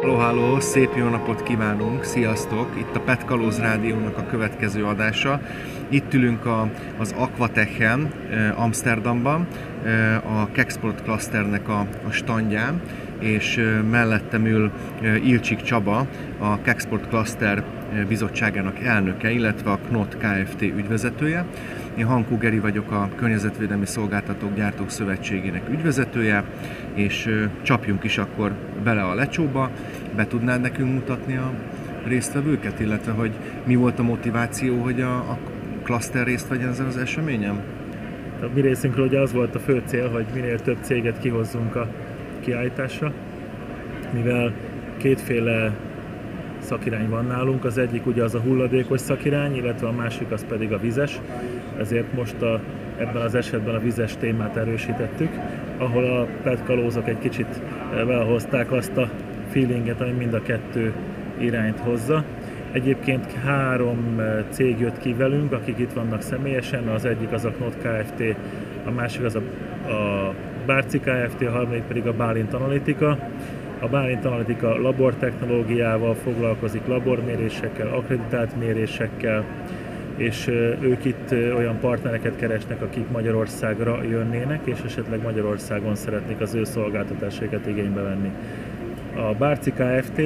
[0.00, 2.68] Halló, halló, szép jó napot kívánunk, sziasztok!
[2.76, 3.24] Itt a Pet
[3.58, 5.40] Rádiónak a következő adása.
[5.88, 9.46] Itt ülünk a, az Aquatechen eh, Amsterdamban,
[10.24, 12.82] a Kexport Clusternek a, a standján,
[13.20, 14.70] és eh, mellettem ül
[15.24, 16.06] Ilcsik Csaba,
[16.38, 17.64] a Kexport Cluster
[18.08, 20.62] bizottságának elnöke, illetve a KNOT Kft.
[20.62, 21.44] ügyvezetője.
[21.98, 26.44] Én Hankó Geri vagyok a Környezetvédelmi Szolgáltatók Gyártók Szövetségének ügyvezetője,
[26.94, 29.70] és csapjunk is akkor bele a lecsóba.
[30.16, 31.52] Be tudnád nekünk mutatni a
[32.06, 33.30] résztvevőket, illetve hogy
[33.64, 35.38] mi volt a motiváció, hogy a, a
[35.82, 37.62] klaszter részt vegyen ezen az eseményen?
[38.42, 41.88] A mi részünkről ugye az volt a fő cél, hogy minél több céget kihozzunk a
[42.40, 43.12] kiállításra,
[44.12, 44.52] mivel
[44.96, 45.72] kétféle
[46.58, 50.72] szakirány van nálunk, az egyik ugye az a hulladékos szakirány, illetve a másik az pedig
[50.72, 51.20] a vizes,
[51.78, 52.60] ezért most a,
[52.96, 55.30] ebben az esetben a vizes témát erősítettük,
[55.78, 57.60] ahol a petkalózok egy kicsit
[57.94, 59.10] eh, belehozták azt a
[59.50, 60.92] feelinget, ami mind a kettő
[61.38, 62.24] irányt hozza.
[62.72, 67.50] Egyébként három eh, cég jött ki velünk, akik itt vannak személyesen, az egyik az a
[67.50, 68.36] Knot Kft.,
[68.84, 69.42] a másik az a,
[69.90, 70.34] a
[70.66, 73.18] Bárci Kft., a harmadik pedig a Bálint Analitika.
[73.80, 79.44] A Bálint Analitika labortechnológiával foglalkozik, labormérésekkel, akreditált mérésekkel,
[80.18, 80.46] és
[80.80, 87.66] ők itt olyan partnereket keresnek, akik Magyarországra jönnének, és esetleg Magyarországon szeretnék az ő szolgáltatásaikat
[87.66, 88.30] igénybe venni.
[89.16, 90.20] A Bárci Kft.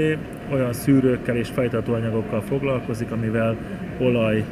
[0.52, 3.56] olyan szűrőkkel és fejtatóanyagokkal foglalkozik, amivel
[3.98, 4.44] olaj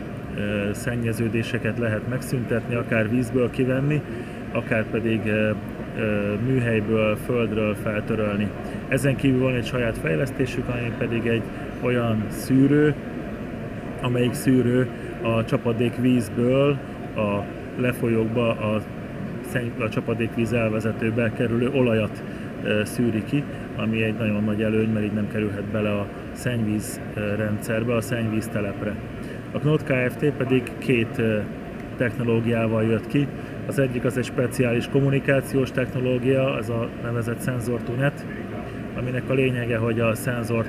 [0.72, 4.02] szennyeződéseket lehet megszüntetni, akár vízből kivenni,
[4.52, 5.20] akár pedig
[6.46, 8.48] műhelyből, földről feltörölni.
[8.88, 11.42] Ezen kívül van egy saját fejlesztésük, ami pedig egy
[11.80, 12.94] olyan szűrő,
[14.02, 14.88] amelyik szűrő
[15.22, 16.78] a csapadék vízből
[17.16, 17.44] a
[17.76, 18.80] lefolyókba a,
[19.78, 22.22] a csapadékvíz elvezetőbe kerülő olajat
[22.84, 23.44] szűri ki,
[23.76, 27.00] ami egy nagyon nagy előny, mert így nem kerülhet bele a szennyvíz
[27.36, 28.94] rendszerbe, a szennyvíz telepre.
[29.52, 30.30] A Knot Kft.
[30.36, 31.22] pedig két
[31.96, 33.26] technológiával jött ki.
[33.66, 38.26] Az egyik az egy speciális kommunikációs technológia, az a nevezett Sensor to Net,
[38.98, 40.66] aminek a lényege, hogy a szenzor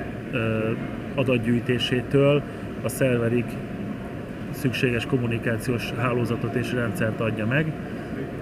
[1.14, 2.42] adatgyűjtésétől
[2.82, 3.44] a szerverig
[4.62, 7.72] szükséges kommunikációs hálózatot és rendszert adja meg,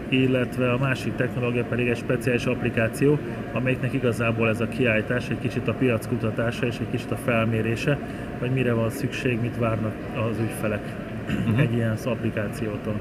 [0.08, 3.18] illetve a másik technológia pedig egy speciális applikáció,
[3.52, 7.98] amelyiknek igazából ez a kiállítás egy kicsit a piac kutatása és egy kicsit a felmérése,
[8.38, 9.92] hogy mire van szükség, mit várnak
[10.30, 10.82] az ügyfelek
[11.26, 11.60] uh-huh.
[11.60, 12.94] egy ilyen applikációtól.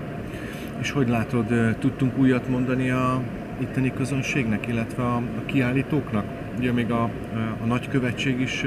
[0.79, 3.22] És hogy látod, tudtunk újat mondani a
[3.58, 6.25] itteni közönségnek, illetve a, a kiállítóknak?
[6.58, 7.03] Ugye még a,
[7.62, 8.66] a nagykövetség is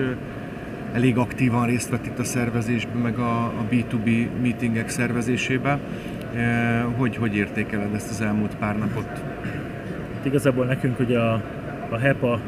[0.93, 5.79] elég aktívan részt vett itt a szervezésben, meg a, a B2B meetingek szervezésében.
[6.97, 9.09] Hogy, hogy értékeled ezt az elmúlt pár napot?
[10.15, 11.43] Hát igazából nekünk ugye a,
[11.91, 12.41] a HEPA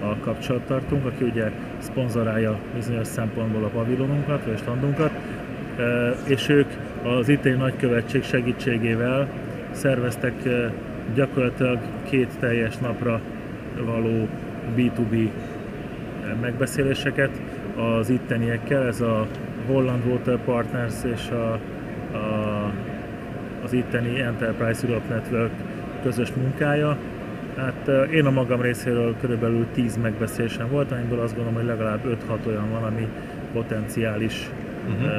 [0.00, 5.10] a kapcsolattartunk, aki ugye szponzorálja bizonyos szempontból a pavilonunkat, vagy a standunkat,
[6.24, 6.66] és ők
[7.02, 9.28] az itteni nagykövetség segítségével
[9.70, 10.34] szerveztek
[11.14, 11.78] gyakorlatilag
[12.08, 13.20] két teljes napra
[13.84, 14.28] való
[14.76, 15.28] B2B
[16.40, 17.30] megbeszéléseket
[17.76, 19.26] az itteniekkel, ez a
[19.66, 21.52] Holland Water Partners és a,
[22.16, 22.72] a,
[23.64, 25.52] az itteni Enterprise Europe Network
[26.02, 26.96] közös munkája.
[27.56, 32.46] Hát én a magam részéről körülbelül 10 megbeszélésem volt, amiből azt gondolom, hogy legalább 5-6
[32.46, 33.08] olyan van, ami
[33.52, 34.50] potenciális
[34.88, 35.10] uh-huh.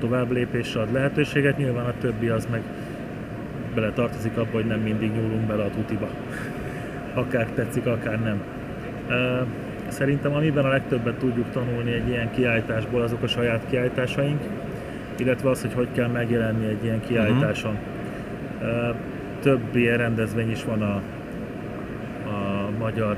[0.00, 1.56] tovább lépésre ad lehetőséget.
[1.56, 2.62] Nyilván a többi az meg
[3.74, 6.08] bele tartozik abba, hogy nem mindig nyúlunk bele a tutiba.
[7.14, 8.42] Akár tetszik, akár nem.
[9.88, 14.40] Szerintem amiben a legtöbbet tudjuk tanulni egy ilyen kiállításból, azok a saját kiállításaink,
[15.16, 17.78] illetve az, hogy hogy kell megjelenni egy ilyen kiállításon.
[18.60, 18.96] Uh-huh.
[19.40, 20.94] Több ilyen rendezvény is van a,
[22.28, 23.16] a magyar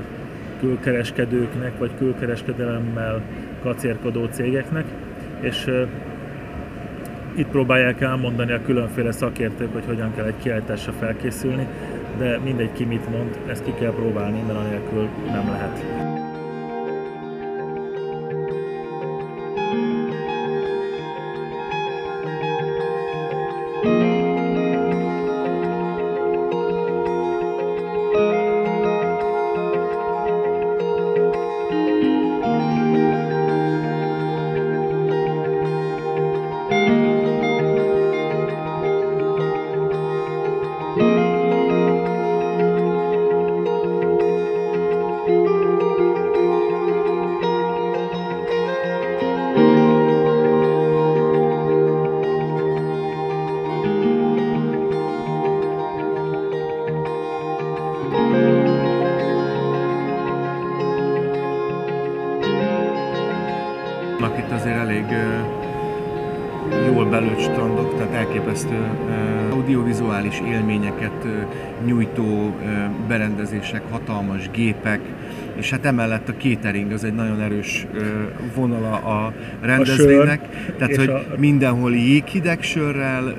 [0.59, 3.21] külkereskedőknek, vagy külkereskedelemmel
[3.61, 4.85] kacérkodó cégeknek,
[5.39, 5.71] és
[7.35, 11.67] itt próbálják elmondani a különféle szakértők, hogy hogyan kell egy kiállításra felkészülni,
[12.17, 16.06] de mindegy ki mit mond, ezt ki kell próbálni, mert anélkül nem lehet.
[64.49, 65.05] Azért elég
[66.93, 68.75] jól belőtt strandok, tehát elképesztő
[69.51, 71.25] audiovizuális élményeket
[71.85, 72.55] nyújtó
[73.07, 74.99] berendezések, hatalmas gépek,
[75.55, 77.87] és hát emellett a catering az egy nagyon erős
[78.55, 80.41] vonala a rendezvénynek.
[80.43, 81.21] A Tehát, hogy a...
[81.37, 83.35] mindenhol jéghideg sörrel,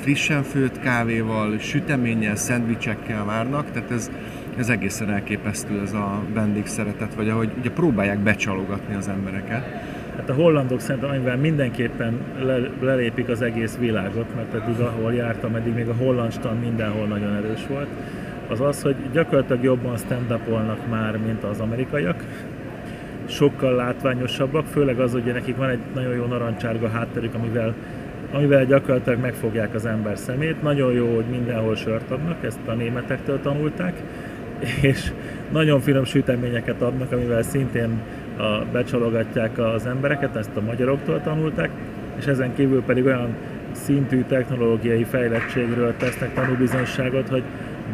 [0.00, 4.10] frissen főtt kávéval, süteménnyel, szendvicsekkel várnak, tehát ez,
[4.58, 9.94] ez egészen elképesztő ez a vendégszeretet, vagy ahogy ugye próbálják becsalogatni az embereket.
[10.16, 15.54] Hát a hollandok szerintem, amivel mindenképpen le, lelépik az egész világot, mert eddig ahol jártam,
[15.54, 17.88] eddig még a holland stand mindenhol nagyon erős volt,
[18.48, 20.38] az az, hogy gyakorlatilag jobban stand
[20.90, 22.24] már, mint az amerikaiak.
[23.26, 27.74] Sokkal látványosabbak, főleg az, hogy nekik van egy nagyon jó narancsárga hátterük, amivel
[28.32, 30.62] amivel gyakorlatilag megfogják az ember szemét.
[30.62, 34.02] Nagyon jó, hogy mindenhol sört adnak, ezt a németektől tanulták,
[34.80, 35.12] és
[35.52, 38.00] nagyon finom süteményeket adnak, amivel szintén
[38.36, 41.70] a, becsalogatják az embereket, ezt a magyaroktól tanulták,
[42.18, 43.34] és ezen kívül pedig olyan
[43.72, 47.42] szintű technológiai fejlettségről tesznek tanúbizonyságot, hogy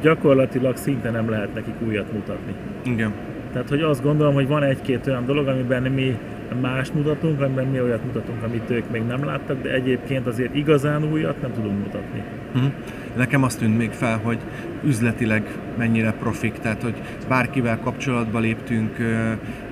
[0.00, 2.54] gyakorlatilag szinte nem lehet nekik újat mutatni.
[2.82, 3.12] Igen.
[3.52, 6.18] Tehát, hogy azt gondolom, hogy van egy-két olyan dolog, amiben mi
[6.60, 11.12] más mutatunk, amiben mi olyat mutatunk, amit ők még nem láttak, de egyébként azért igazán
[11.12, 12.22] újat nem tudunk mutatni.
[12.54, 12.72] Uh-huh.
[13.16, 14.38] Nekem azt tűnt még fel, hogy
[14.84, 15.42] üzletileg
[15.78, 16.94] mennyire profik, tehát hogy
[17.28, 18.96] bárkivel kapcsolatba léptünk,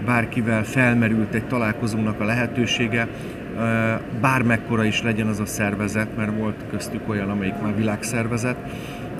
[0.04, 3.08] bárkivel felmerült egy találkozónak a lehetősége,
[4.20, 8.56] bármekkora is legyen az a szervezet, mert volt köztük olyan, amelyik már világszervezet,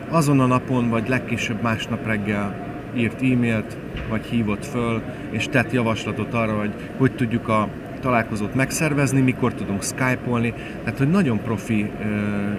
[0.09, 3.77] azon a napon, vagy legkésőbb másnap reggel írt e-mailt,
[4.09, 7.69] vagy hívott föl, és tett javaslatot arra, hogy hogy tudjuk a
[8.01, 10.53] találkozót megszervezni, mikor tudunk skype-olni,
[10.83, 12.07] tehát hogy nagyon profi e,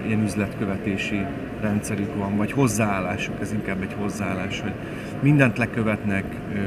[0.06, 1.24] ilyen üzletkövetési
[1.60, 4.72] rendszerük van, vagy hozzáállásuk, ez inkább egy hozzáállás, hogy
[5.20, 6.24] mindent lekövetnek,
[6.54, 6.58] e,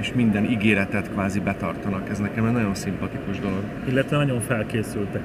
[0.00, 3.62] és minden ígéretet kvázi betartanak, ez nekem egy nagyon szimpatikus dolog.
[3.88, 5.22] Illetve nagyon felkészültek.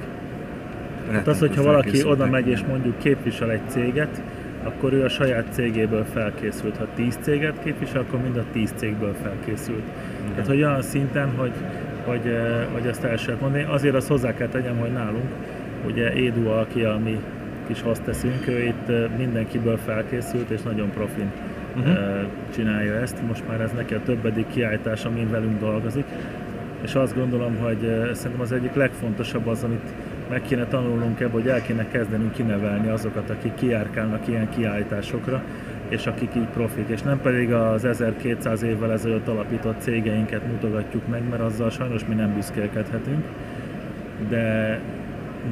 [1.11, 4.21] Hát az, hogyha valaki oda megy és mondjuk képvisel egy céget,
[4.63, 6.77] akkor ő a saját cégéből felkészült.
[6.77, 9.83] Ha 10 céget képvisel, akkor mind a 10 cégből felkészült.
[10.21, 10.31] Igen.
[10.31, 11.51] Tehát, hogy olyan szinten, hogy,
[12.05, 13.63] hogy, eh, hogy azt el sem mondani.
[13.63, 15.31] Azért azt hozzá kell tegyem, hogy nálunk,
[15.85, 17.19] ugye Édu, aki a mi
[17.67, 21.31] kis hostessünk, ő itt eh, mindenkiből felkészült, és nagyon profin
[21.77, 21.95] uh-huh.
[22.55, 23.17] csinálja ezt.
[23.27, 26.05] Most már ez neki a többedik kiállítás, amin velünk dolgozik.
[26.81, 29.93] És azt gondolom, hogy szerintem az egyik legfontosabb az, amit
[30.29, 35.43] meg kéne tanulnunk ebből, hogy el kéne kezdenünk kinevelni azokat, akik kiárkálnak ilyen kiállításokra,
[35.89, 41.29] és akik így profik, és nem pedig az 1200 évvel ezelőtt alapított cégeinket mutogatjuk meg,
[41.29, 43.25] mert azzal sajnos mi nem büszkélkedhetünk,
[44.29, 44.79] de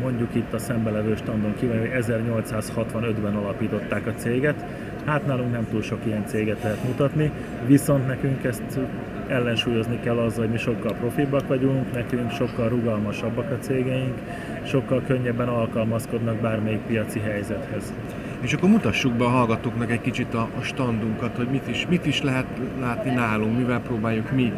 [0.01, 4.65] mondjuk itt a szembelevő standon kívül, hogy 1865-ben alapították a céget,
[5.05, 7.31] hát nálunk nem túl sok ilyen céget lehet mutatni,
[7.65, 8.79] viszont nekünk ezt
[9.27, 14.17] ellensúlyozni kell azzal, hogy mi sokkal profibbak vagyunk, nekünk sokkal rugalmasabbak a cégeink,
[14.63, 17.93] sokkal könnyebben alkalmazkodnak bármelyik piaci helyzethez.
[18.41, 22.05] És akkor mutassuk be a hallgatóknak egy kicsit a, a standunkat, hogy mit is, mit
[22.05, 22.45] is lehet
[22.79, 24.53] látni nálunk, mivel próbáljuk mi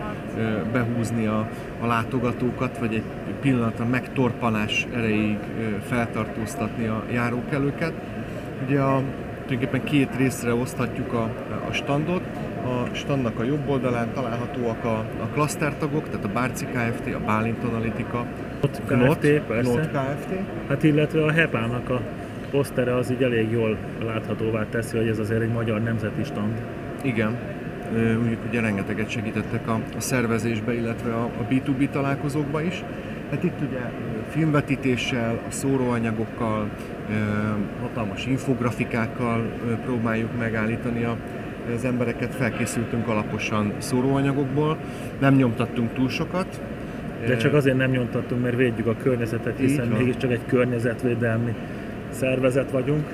[0.72, 1.50] behúzni a,
[1.82, 3.04] a látogatókat, vagy egy
[3.42, 5.38] pillanatra megtorpanás erejéig
[5.86, 7.94] feltartóztatni a járókelőket.
[8.66, 9.02] Ugye a,
[9.46, 11.30] tulajdonképpen két részre oszthatjuk a,
[11.70, 12.22] a standot.
[12.68, 17.64] A standnak a jobb oldalán találhatóak a, a klasztertagok, tehát a Bárci Kft., a Bálint
[17.64, 18.26] Analitika,
[18.86, 19.42] Knot Kft.
[19.48, 19.72] persze.
[19.72, 20.30] Knot Kft.
[20.68, 22.02] Hát illetve a Hepának a
[22.52, 26.62] posztere az így elég jól láthatóvá teszi, hogy ez azért egy magyar nemzeti stand.
[27.02, 27.38] Igen,
[27.96, 32.84] úgy ugye rengeteget segítettek a, a szervezésbe, illetve a, a B2B találkozókba is.
[33.32, 33.80] Hát itt ugye
[34.30, 36.70] filmvetítéssel, a szóróanyagokkal,
[37.82, 39.42] hatalmas infografikákkal
[39.86, 41.18] próbáljuk megállítani a,
[41.76, 44.78] az embereket, felkészültünk alaposan szóróanyagokból,
[45.20, 46.62] nem nyomtattunk túl sokat.
[47.26, 51.56] De csak azért nem nyomtattunk, mert védjük a környezetet, hiszen mégiscsak egy környezetvédelmi
[52.10, 53.06] szervezet vagyunk.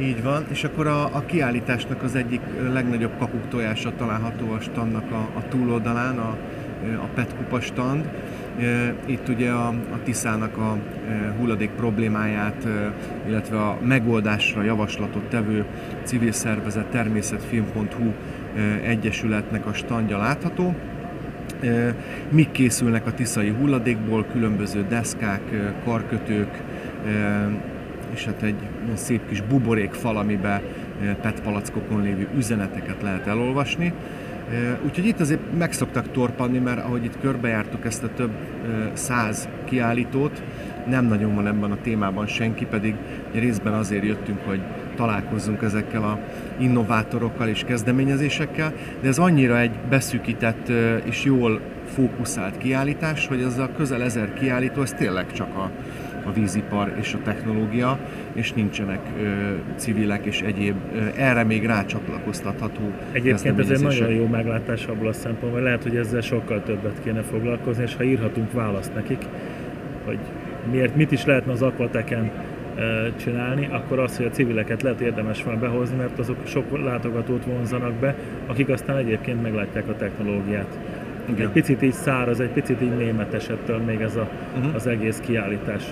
[0.00, 2.40] Így van, és akkor a, a kiállításnak az egyik
[2.72, 6.36] legnagyobb kakuk tojása található a standnak a, a túloldalán, a,
[7.02, 8.04] a PET kupa stand.
[9.06, 10.76] Itt ugye a, a Tiszának a
[11.38, 12.66] hulladék problémáját,
[13.28, 15.64] illetve a megoldásra javaslatot tevő
[16.02, 18.12] civil szervezet természetfilm.hu
[18.82, 20.74] egyesületnek a standja látható.
[22.28, 25.40] Mik készülnek a tiszai hulladékból, különböző deszkák,
[25.84, 26.62] karkötők,
[28.14, 28.58] és hát egy
[28.94, 30.60] szép kis buborékfal, amiben
[31.20, 33.92] PET palackokon lévő üzeneteket lehet elolvasni.
[34.84, 38.30] Úgyhogy itt azért meg szoktak torpanni, mert ahogy itt körbejártuk ezt a több
[38.92, 40.42] száz kiállítót,
[40.88, 42.94] nem nagyon van ebben a témában senki, pedig
[43.32, 44.60] részben azért jöttünk, hogy
[44.96, 46.18] találkozzunk ezekkel a
[46.58, 50.68] innovátorokkal és kezdeményezésekkel, de ez annyira egy beszűkített
[51.04, 51.60] és jól
[51.94, 55.70] fókuszált kiállítás, hogy ez a közel ezer kiállító, ez tényleg csak a,
[56.30, 57.98] a vízipar és a technológia,
[58.32, 59.28] és nincsenek ö,
[59.76, 65.12] civilek és egyéb ö, erre még rácsatlakoztatható Egyébként ez egy nagyon jó meglátás abból a
[65.12, 69.24] szempontból, hogy lehet, hogy ezzel sokkal többet kéne foglalkozni, és ha írhatunk választ nekik,
[70.04, 70.18] hogy
[70.70, 72.30] miért, mit is lehetne az akvateken
[73.16, 77.92] csinálni, akkor az, hogy a civileket lehet érdemes van behozni, mert azok sok látogatót vonzanak
[77.92, 78.14] be,
[78.46, 80.78] akik aztán egyébként meglátják a technológiát.
[81.28, 81.46] Igen.
[81.46, 84.74] Egy picit így száraz, egy picit így németes ettől még ez a, uh-huh.
[84.74, 85.82] az egész kiállítás.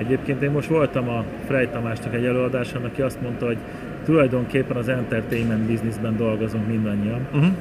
[0.00, 3.56] Egyébként én most voltam a Frey Tamásnak egy előadásán, aki azt mondta, hogy
[4.04, 7.26] tulajdonképpen az entertainment businessben dolgozunk mindannyian.
[7.32, 7.52] Uh-huh.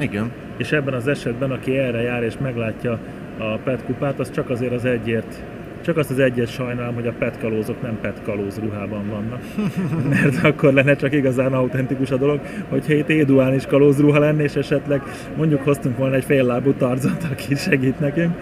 [0.00, 0.32] Igen.
[0.56, 2.98] És ebben az esetben, aki erre jár és meglátja
[3.38, 5.42] a PET kupát, az csak azért az egyért
[5.84, 9.40] csak azt az egyet sajnálom, hogy a petkalózok nem petkalóz ruhában vannak.
[10.14, 14.42] Mert akkor lenne csak igazán autentikus a dolog, hogyha itt Éduán is kalóz ruha lenne,
[14.42, 15.02] és esetleg
[15.36, 18.34] mondjuk hoztunk volna egy féllábú tarzat, aki segít nekünk.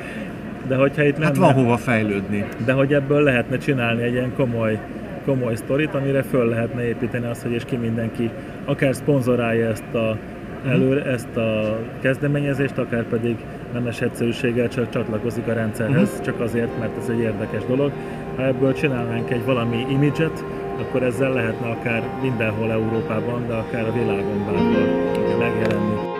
[0.66, 1.26] De hogyha itt nem...
[1.26, 2.44] Hát van hova fejlődni.
[2.64, 4.78] De hogy ebből lehetne csinálni egy ilyen komoly
[5.24, 8.30] komoly sztorit, amire föl lehetne építeni azt, hogy és ki mindenki
[8.64, 10.18] akár szponzorálja ezt a,
[10.66, 13.36] előre, ezt a kezdeményezést, akár pedig
[13.72, 16.24] nemes egyszerűséggel csak csatlakozik a rendszerhez, uh-huh.
[16.24, 17.92] csak azért, mert ez egy érdekes dolog.
[18.36, 20.44] Ha ebből csinálnánk egy valami imidzset,
[20.80, 26.13] akkor ezzel lehetne akár mindenhol Európában, de akár a világon bárhol megjelenni.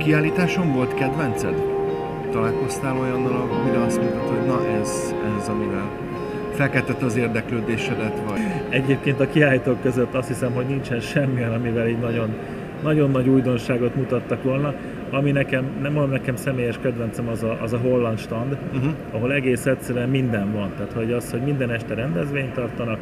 [0.00, 1.54] Kiállításon volt kedvenced?
[2.30, 5.90] Találkoztál olyannal, amire azt mondtad, hogy na ez, ez amivel
[6.52, 8.20] felkeltette az érdeklődésedet?
[8.28, 8.40] Vagy?
[8.68, 12.34] Egyébként a kiállítók között azt hiszem, hogy nincsen semmi, amivel így nagyon,
[12.82, 14.74] nagyon nagy újdonságot mutattak volna.
[15.10, 18.92] Ami nekem, nem mondom, nekem személyes kedvencem az a, az a holland stand, uh-huh.
[19.12, 20.70] ahol egész egyszerűen minden van.
[20.76, 22.98] Tehát, hogy az, hogy minden este rendezvényt tartanak,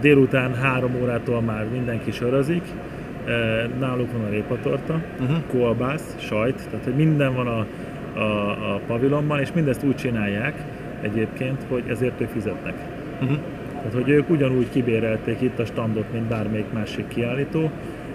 [0.00, 2.62] délután három órától már mindenki sörözik,
[3.78, 5.36] náluk van a répatorta, uh-huh.
[5.50, 7.66] kolbász, sajt, tehát hogy minden van a,
[8.18, 10.64] a, a pavilonban, és mindezt úgy csinálják
[11.00, 12.74] egyébként, hogy ezért ők fizetnek.
[13.20, 13.38] Uh-huh.
[13.76, 17.70] Tehát, hogy ők ugyanúgy kibérelték itt a standot, mint bármelyik másik kiállító,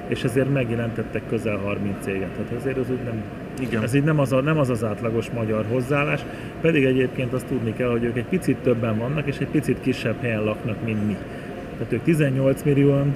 [0.07, 2.29] és ezért megjelentettek közel 30 céget.
[2.29, 3.23] Tehát ezért az úgy nem,
[3.59, 3.83] Igen.
[3.83, 6.21] ez így nem az, a, nem az az átlagos magyar hozzáállás,
[6.61, 10.21] pedig egyébként azt tudni kell, hogy ők egy picit többen vannak, és egy picit kisebb
[10.21, 11.17] helyen laknak, mint mi.
[11.77, 13.15] Tehát ők 18 millióan,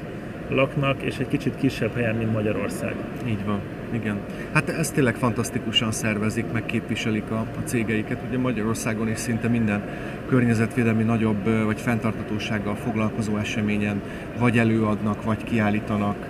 [0.50, 2.96] laknak, és egy kicsit kisebb helyen, mint Magyarország.
[3.28, 3.60] Így van,
[3.92, 4.18] igen.
[4.54, 8.18] Hát ezt tényleg fantasztikusan szervezik, meg képviselik a, a cégeiket.
[8.28, 9.82] Ugye Magyarországon is szinte minden
[10.28, 14.02] környezetvédelmi nagyobb vagy fenntartatósággal foglalkozó eseményen
[14.40, 16.28] vagy előadnak, vagy kiállítanak,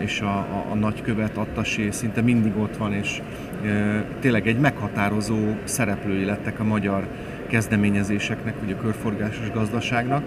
[0.00, 3.22] és a, a, a nagykövet, attasé szinte mindig ott van, és
[4.20, 7.06] tényleg egy meghatározó szereplői lettek a magyar
[7.46, 10.22] kezdeményezéseknek, vagy a körforgásos gazdaságnak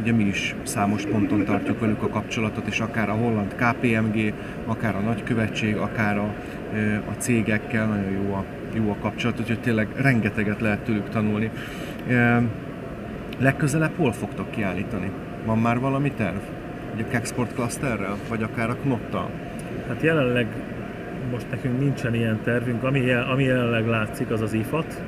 [0.00, 4.32] ugye mi is számos ponton tartjuk velük a kapcsolatot, és akár a holland KPMG,
[4.66, 6.34] akár a nagykövetség, akár a,
[7.10, 8.44] a cégekkel nagyon jó a,
[8.74, 11.50] jó a kapcsolat, úgyhogy tényleg rengeteget lehet tőlük tanulni.
[13.38, 15.10] Legközelebb hol fogtok kiállítani?
[15.44, 16.36] Van már valami terv?
[16.94, 19.30] Ugye a Kexport Clusterrel, vagy akár a Knottal?
[19.88, 20.46] Hát jelenleg
[21.30, 25.02] most nekünk nincsen ilyen tervünk, ami, ami jelenleg látszik, az az IFAT,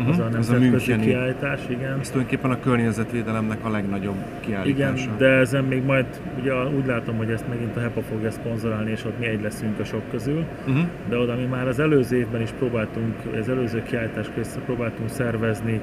[0.00, 0.14] uh-huh.
[0.14, 1.98] az a nemzetközi kiállítás, igen.
[2.00, 5.04] Ez tulajdonképpen a környezetvédelemnek a legnagyobb kiállítása.
[5.04, 6.06] Igen, de ezen még majd,
[6.40, 9.78] ugye úgy látom, hogy ezt megint a HEPA fogja szponzorálni, és ott mi egy leszünk
[9.78, 10.84] a sok közül, uh-huh.
[11.08, 15.80] de oda mi már az előző évben is próbáltunk, az előző kiállítás között próbáltunk szervezni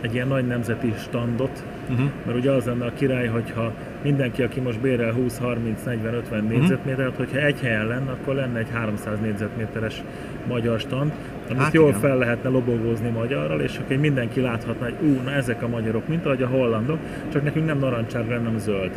[0.00, 2.10] egy ilyen nagy nemzeti standot, uh-huh.
[2.24, 3.72] mert ugye az lenne a király, hogyha
[4.02, 6.58] mindenki, aki most bérel 20, 30, 40, 50 uh-huh.
[6.58, 10.02] négyzetmétert, hogyha egy helyen lenne, akkor lenne egy 300 négyzetméteres
[10.46, 11.12] magyar stand,
[11.50, 12.00] amit hát jól igen.
[12.00, 16.26] fel lehetne lobogózni magyarral, és akkor mindenki láthatna, hogy ú, na ezek a magyarok, mint
[16.26, 16.98] ahogy a hollandok,
[17.32, 18.90] csak nekünk nem narancsárga, nem zöld.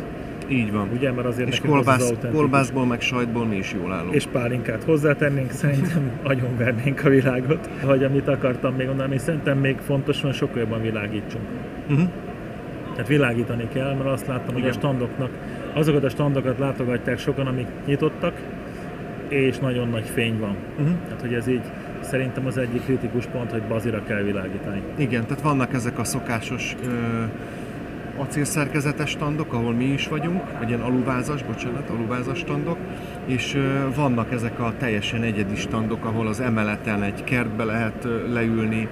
[0.48, 0.88] Így van.
[0.94, 4.14] Ugye, mert azért és kolbász, az kolbászból, meg sajtból mi is jól állunk.
[4.14, 7.68] És pálinkát hozzátennénk, szerintem agyonvernénk a világot.
[7.84, 11.44] Hogy amit akartam még mondani, szerintem még fontos, hogy sokkal jobban világítsunk.
[11.88, 12.08] Uh-huh.
[12.92, 14.60] Tehát világítani kell, mert azt láttam, Igen.
[14.60, 15.30] hogy a standoknak,
[15.74, 18.34] azokat a standokat látogatják sokan, amik nyitottak,
[19.28, 20.56] és nagyon nagy fény van.
[20.78, 20.94] Uh-huh.
[21.04, 21.62] Tehát, hogy ez így
[22.02, 24.82] szerintem az egyik kritikus pont, hogy bazira kell világítani.
[24.96, 26.88] Igen, tehát vannak ezek a szokásos ö,
[28.16, 32.76] acélszerkezetes standok, ahol mi is vagyunk, vagy ilyen aluvázas, bocsánat, aluvázas standok,
[33.26, 33.58] és
[33.94, 38.88] vannak ezek a teljesen egyedi standok, ahol az emeleten egy kertbe lehet leülni,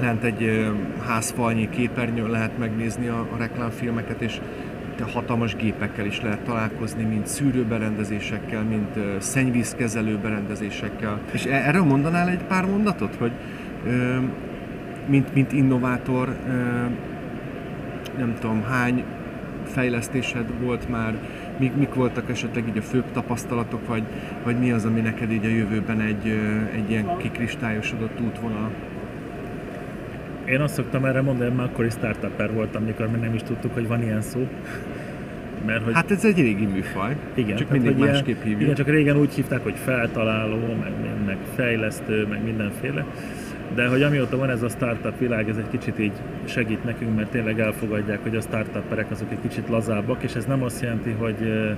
[0.00, 0.70] lent egy
[1.06, 4.40] házfalnyi képernyőn lehet megnézni a, a reklámfilmeket, és
[5.04, 11.20] hatalmas gépekkel is lehet találkozni, mint szűrőberendezésekkel, mint szennyvízkezelő berendezésekkel.
[11.32, 13.32] És e-, erről mondanál egy pár mondatot, hogy
[15.06, 16.36] mint, mint innovátor
[18.18, 19.04] nem tudom hány
[19.64, 21.14] fejlesztésed volt már,
[21.58, 24.02] mik, mik voltak esetleg így a főbb tapasztalatok, vagy,
[24.44, 26.28] vagy mi az, ami neked így a jövőben egy,
[26.74, 28.70] egy ilyen kikristályosodott útvonal?
[30.46, 33.86] Én azt szoktam erre mondani, akkor is startupper voltam, amikor még nem is tudtuk, hogy
[33.88, 34.48] van ilyen szó.
[35.66, 35.94] Mert, hogy...
[35.94, 38.60] Hát ez egy régi műfaj, igen, csak mindig másképp hívjuk.
[38.60, 40.92] Igen, csak régen úgy hívták, hogy feltaláló, meg,
[41.26, 43.04] meg fejlesztő, meg mindenféle.
[43.74, 46.12] De hogy amióta van ez a startup világ, ez egy kicsit így
[46.44, 50.62] segít nekünk, mert tényleg elfogadják, hogy a startupperek azok egy kicsit lazábbak, és ez nem
[50.62, 51.72] azt jelenti, hogy,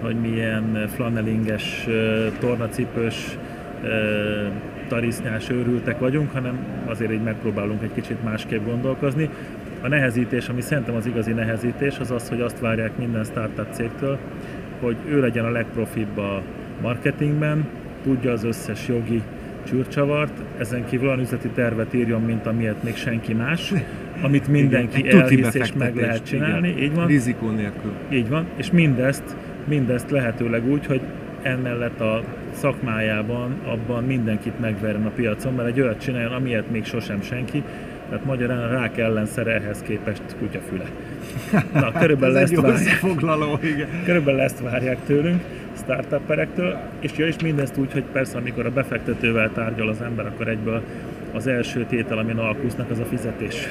[0.00, 1.86] hogy milyen flanelinges,
[2.38, 3.36] tornacipős,
[4.92, 9.28] tarisznyás őrültek vagyunk, hanem azért így megpróbálunk egy kicsit másképp gondolkozni.
[9.80, 14.18] A nehezítés, ami szerintem az igazi nehezítés, az az, hogy azt várják minden startup cégtől,
[14.80, 16.42] hogy ő legyen a legprofibb a
[16.82, 17.66] marketingben,
[18.02, 19.22] tudja az összes jogi
[19.68, 23.72] csűrcsavart, ezen kívül olyan üzleti tervet írjon, mint amilyet még senki más,
[24.22, 26.68] amit mindenki igen, elhisz és meg lehet csinálni.
[26.68, 26.82] Igen.
[26.82, 27.06] Így van.
[27.06, 27.92] Rizikó nélkül.
[28.10, 31.00] Így van, és mindezt, mindezt lehetőleg úgy, hogy
[31.42, 32.22] emellett a
[32.52, 37.62] szakmájában abban mindenkit megverjen a piacon, mert egy olyat csináljon, amilyet még sosem senki,
[38.08, 40.84] tehát magyarán a rák ellenszere ehhez képest kutyafüle.
[41.72, 43.88] Na, körülbelül ezt, várják, foglaló, igen.
[44.04, 45.42] körülbelül ezt várják tőlünk
[45.76, 50.48] startupperektől, és ja, és mindezt úgy, hogy persze amikor a befektetővel tárgyal az ember, akkor
[50.48, 50.82] egyből
[51.32, 53.54] az első tétel, amin alkusznak, az a fizetés.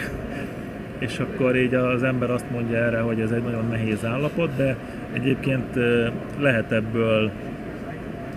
[0.98, 4.76] És akkor így az ember azt mondja erre, hogy ez egy nagyon nehéz állapot, de
[5.14, 5.76] egyébként
[6.40, 7.32] lehet ebből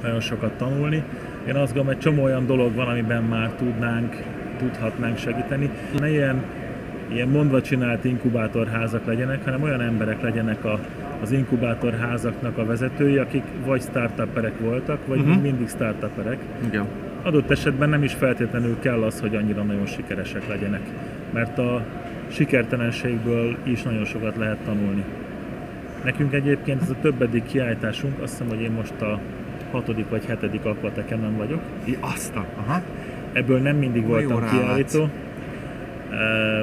[0.05, 1.03] nagyon sokat tanulni.
[1.49, 4.23] Én azt gondolom, egy csomó olyan dolog van, amiben már tudnánk,
[4.59, 5.71] tudhatnánk segíteni.
[5.99, 6.43] Ne ilyen,
[7.13, 10.79] ilyen mondva csinált inkubátorházak legyenek, hanem olyan emberek legyenek a,
[11.23, 15.43] az inkubátorházaknak a vezetői, akik vagy startupperek voltak, vagy uh-huh.
[15.43, 16.39] mindig startupperek.
[16.67, 16.85] Igen.
[17.23, 20.83] Adott esetben nem is feltétlenül kell az, hogy annyira nagyon sikeresek legyenek,
[21.31, 21.83] mert a
[22.29, 25.05] sikertelenségből is nagyon sokat lehet tanulni.
[26.05, 29.19] Nekünk egyébként ez a többedik kiállításunk, azt hiszem, hogy én most a
[29.75, 31.61] hatodik vagy hetedik akvatekemen vagyok.
[31.85, 32.83] I, azt a, aha.
[33.33, 35.09] Ebből nem mindig voltam kiállító.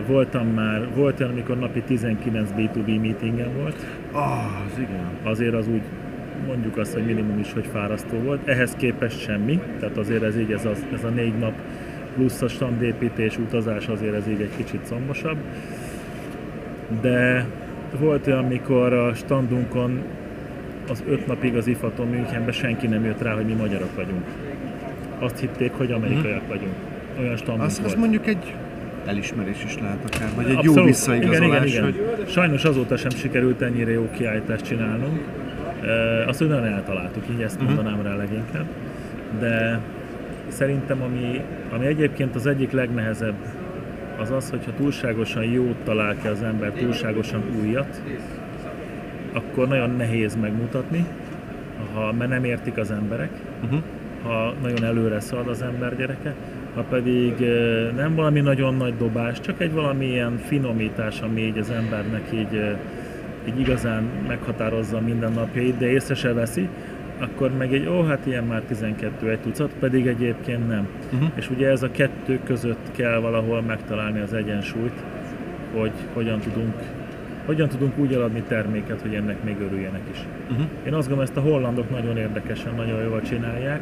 [0.08, 3.86] Voltam már, volt olyan, amikor napi 19 B2B meetingen volt.
[4.12, 5.06] Ah, az igen.
[5.24, 5.82] Azért az úgy
[6.47, 8.47] mondjuk azt, hogy minimum is, hogy fárasztó volt.
[8.47, 11.54] Ehhez képest semmi, tehát azért ez így, ez a, ez a négy nap
[12.15, 15.38] plusz a standépítés, utazás azért ez így egy kicsit szombosabb.
[17.02, 17.45] De
[18.00, 20.02] volt olyan, amikor a standunkon
[20.91, 24.23] az öt napig az IFATON Münchenben senki nem jött rá, hogy mi magyarok vagyunk.
[25.19, 26.73] Azt hitték, hogy amerikaiak vagyunk.
[27.19, 27.91] Olyan standunk az, volt.
[27.91, 28.54] Az mondjuk egy
[29.06, 30.77] elismerés is lehet akár, vagy egy Abszolút.
[30.77, 31.47] jó visszaigazolás.
[31.47, 31.84] Igen, igen, igen.
[31.84, 32.27] Hogy...
[32.30, 35.19] Sajnos azóta sem sikerült ennyire jó kiállítást csinálnunk.
[36.27, 37.75] Azt hogy nagyon eltaláltuk, így ezt uh-huh.
[37.75, 38.65] mondanám rá leginkább.
[39.39, 39.80] De
[40.47, 41.41] szerintem ami,
[41.73, 43.36] ami egyébként az egyik legnehezebb,
[44.19, 48.01] az az, hogyha túlságosan jót talál ki az ember, túlságosan újat,
[49.34, 51.06] akkor nagyon nehéz megmutatni,
[51.94, 53.30] ha, mert nem értik az emberek,
[53.63, 53.80] uh-huh.
[54.24, 56.36] ha nagyon előre szalad az ember gyereke,
[56.76, 57.34] ha pedig
[57.96, 62.78] nem valami nagyon nagy dobás, csak egy valamilyen finomítás, ami így az embernek így,
[63.48, 66.70] így igazán meghatározza minden napjait, de észre se veszi,
[67.20, 70.88] akkor meg egy, ó, hát ilyen már 12 egy tucat, pedig egyébként nem.
[71.13, 71.30] Uh-huh.
[71.36, 75.04] És ugye ez a kettő között kell valahol megtalálni az egyensúlyt,
[75.74, 76.74] hogy hogyan tudunk
[77.45, 80.17] hogyan tudunk úgy eladni terméket, hogy ennek még örüljenek is.
[80.51, 80.65] Uh-huh.
[80.86, 83.82] Én azt gondolom, ezt a hollandok nagyon érdekesen, nagyon jól csinálják,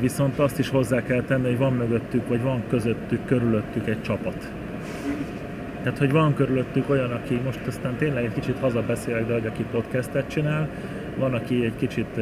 [0.00, 4.50] viszont azt is hozzá kell tenni, hogy van mögöttük, vagy van közöttük, körülöttük egy csapat.
[5.82, 9.64] Tehát, hogy van körülöttük olyan, aki most aztán tényleg egy kicsit hazabeszélek, de hogy aki
[9.70, 10.68] podcastet csinál,
[11.18, 12.20] van, aki egy kicsit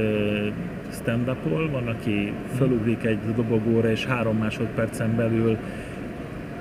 [0.93, 5.59] stand up van, aki felugrik egy dobogóra, és három másodpercen belül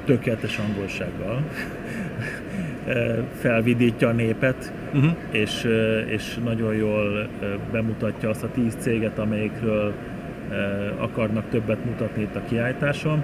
[0.05, 1.43] tökéletes angolsággal
[3.39, 5.11] felvidítja a népet, uh-huh.
[5.31, 5.67] és,
[6.07, 7.27] és nagyon jól
[7.71, 9.93] bemutatja azt a tíz céget, amelyikről
[10.97, 13.23] akarnak többet mutatni itt a kiállításon,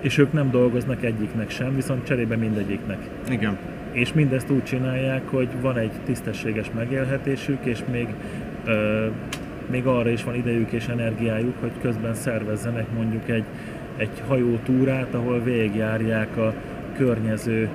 [0.00, 2.98] és ők nem dolgoznak egyiknek sem, viszont cserébe mindegyiknek.
[3.30, 3.58] Igen.
[3.92, 8.06] És mindezt úgy csinálják, hogy van egy tisztességes megélhetésük, és még,
[9.70, 13.44] még arra is van idejük és energiájuk, hogy közben szervezzenek mondjuk egy,
[13.96, 16.54] egy hajótúrát, ahol végigjárják a
[16.96, 17.68] környező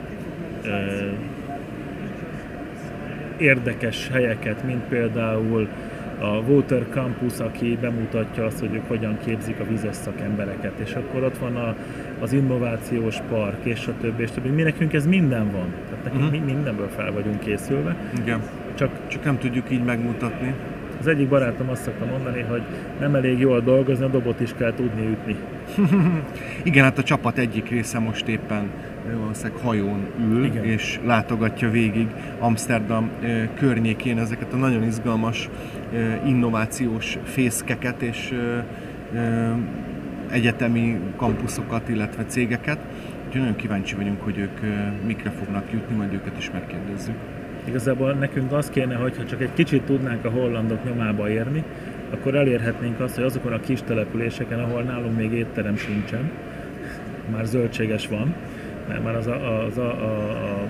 [3.37, 5.67] érdekes helyeket, mint például
[6.19, 11.23] a Water Campus, aki bemutatja azt, hogy ők hogyan képzik a vizes szakembereket, és akkor
[11.23, 11.75] ott van a,
[12.19, 14.49] az innovációs park, és a többi, és többi.
[14.49, 16.39] Mi nekünk ez minden van, tehát nekünk uh-huh.
[16.39, 17.95] mi mindenből fel vagyunk készülve.
[18.21, 18.41] Igen.
[18.73, 20.53] Csak, Csak nem tudjuk így megmutatni.
[20.99, 22.61] Az egyik barátom azt szokta mondani, hogy
[22.99, 25.35] nem elég jól dolgozni, a dobot is kell tudni ütni.
[26.63, 28.69] Igen, hát a csapat egyik része most éppen
[29.15, 29.99] valószínűleg hajón
[30.31, 30.63] ül, Igen.
[30.63, 32.07] és látogatja végig
[32.39, 33.09] Amsterdam
[33.55, 35.49] környékén ezeket a nagyon izgalmas
[36.25, 38.33] innovációs fészkeket és
[40.29, 42.79] egyetemi kampuszokat, illetve cégeket.
[43.25, 44.59] Úgyhogy nagyon kíváncsi vagyunk, hogy ők
[45.05, 47.15] mikre fognak jutni, majd őket is megkérdezzük.
[47.67, 51.63] Igazából nekünk az kéne, hogyha csak egy kicsit tudnánk a hollandok nyomába érni,
[52.13, 56.31] akkor elérhetnénk azt, hogy azokon a kis településeken, ahol nálunk még étterem sincsen,
[57.31, 58.33] már zöldséges van,
[58.87, 59.77] mert már az, az, az,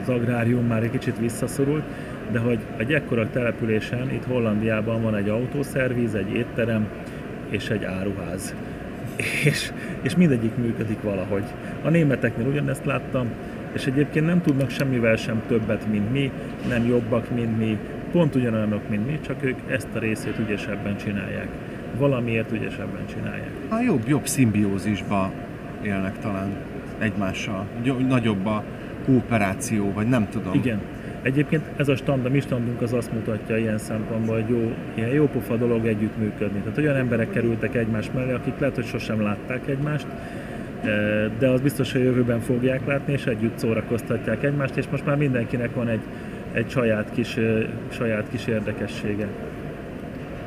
[0.01, 1.83] az agrárium már egy kicsit visszaszorult,
[2.31, 6.87] de hogy egy ekkora településen, itt Hollandiában van egy autószervíz, egy étterem
[7.49, 8.55] és egy áruház.
[9.45, 11.43] És, és mindegyik működik valahogy.
[11.83, 13.27] A németeknél ugyanezt láttam,
[13.71, 16.31] és egyébként nem tudnak semmivel sem többet, mint mi,
[16.67, 17.77] nem jobbak, mint mi,
[18.11, 21.47] pont ugyanolyanok, mint mi, csak ők ezt a részét ügyesebben csinálják.
[21.97, 23.49] Valamiért ügyesebben csinálják.
[23.69, 25.31] A jobb, jobb szimbiózisba
[25.81, 26.55] élnek talán
[26.99, 27.65] egymással.
[28.07, 28.63] Nagyobb a
[29.05, 30.53] kooperáció, vagy nem tudom.
[30.53, 30.79] Igen.
[31.21, 35.09] Egyébként ez a stand, a mi standunk az azt mutatja ilyen szempontból, hogy jó, ilyen
[35.09, 36.59] jó pofa dolog együttműködni.
[36.59, 40.05] Tehát olyan emberek kerültek egymás mellé, akik lehet, hogy sosem látták egymást,
[41.39, 45.75] de az biztos, hogy jövőben fogják látni, és együtt szórakoztatják egymást, és most már mindenkinek
[45.75, 46.01] van egy,
[46.51, 47.37] egy saját kis,
[47.89, 49.27] saját kis érdekessége.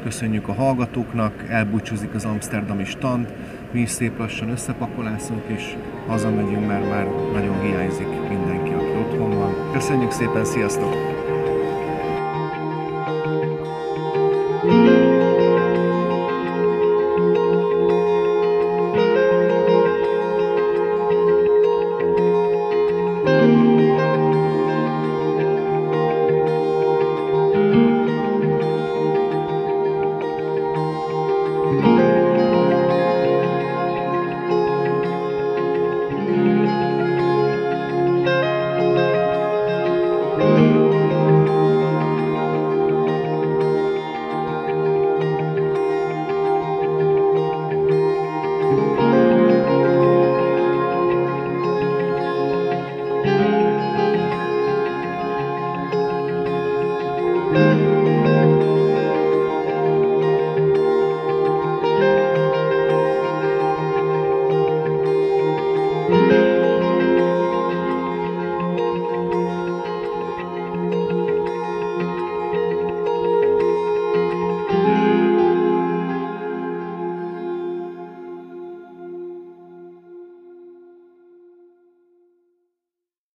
[0.03, 3.33] Köszönjük a hallgatóknak, elbúcsúzik az Amsterdami stand,
[3.73, 9.73] mi is szép lassan összepakolászunk, és hazamegyünk, mert már nagyon hiányzik mindenki, aki otthon van.
[9.73, 11.10] Köszönjük szépen, sziasztok!